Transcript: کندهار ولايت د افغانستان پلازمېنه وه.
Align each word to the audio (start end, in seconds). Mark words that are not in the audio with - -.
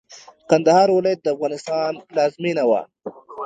کندهار 0.49 0.89
ولايت 0.93 1.19
د 1.23 1.27
افغانستان 1.35 1.93
پلازمېنه 2.09 2.63
وه. 2.69 2.81